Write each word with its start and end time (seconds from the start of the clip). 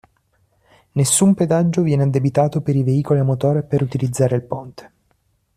Nessun 0.93 1.35
pedaggio 1.35 1.83
viene 1.83 2.01
addebitato 2.01 2.61
per 2.61 2.75
i 2.75 2.81
veicoli 2.81 3.19
a 3.19 3.23
motore 3.23 3.61
per 3.61 3.83
utilizzare 3.83 4.35
il 4.35 4.41
ponte. 4.41 4.91